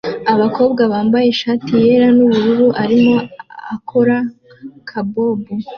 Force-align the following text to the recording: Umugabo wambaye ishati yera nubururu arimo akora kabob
Umugabo 0.31 0.69
wambaye 0.95 1.25
ishati 1.29 1.71
yera 1.83 2.07
nubururu 2.17 2.67
arimo 2.83 3.17
akora 3.75 4.17
kabob 4.89 5.39